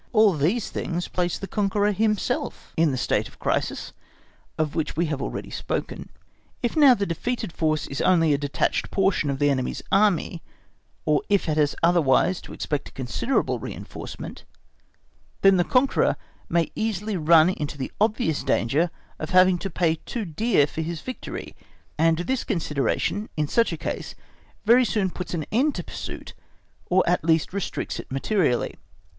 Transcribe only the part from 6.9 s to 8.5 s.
the defeated force is only a